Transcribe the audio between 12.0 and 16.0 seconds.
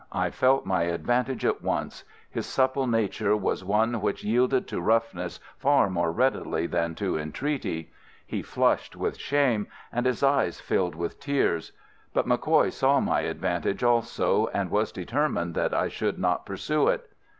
But MacCoy saw my advantage also, and was determined that I